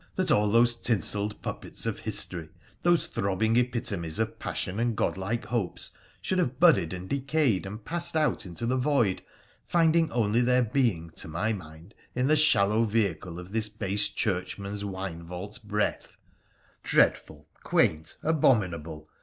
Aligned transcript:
that 0.15 0.31
all 0.31 0.49
those 0.49 0.73
tinselled 0.73 1.39
puppets 1.43 1.85
of 1.85 1.99
history— 1.99 2.49
those 2.81 3.05
throbbing 3.05 3.55
epitomes 3.55 4.17
of 4.17 4.39
passion 4.39 4.79
and 4.79 4.95
godlike 4.95 5.45
hopes— 5.45 5.91
should 6.23 6.39
have 6.39 6.59
budded, 6.59 6.91
and 6.91 7.07
decayed, 7.07 7.67
and 7.67 7.85
passed 7.85 8.15
out 8.15 8.43
into 8.43 8.65
the 8.65 8.75
void, 8.77 9.21
finding 9.67 10.11
only 10.11 10.41
their 10.41 10.63
being, 10.63 11.11
to 11.11 11.27
my 11.27 11.53
mind, 11.53 11.93
in 12.15 12.25
the 12.25 12.35
shallow 12.35 12.83
vehicle 12.83 13.37
of 13.37 13.51
this 13.51 13.69
base 13.69 14.09
Churchman's 14.09 14.83
wine 14.83 15.21
vault 15.21 15.59
breath. 15.63 16.17
Dread 16.81 17.15
ful, 17.15 17.47
quaint, 17.61 18.17
abominable! 18.23 19.07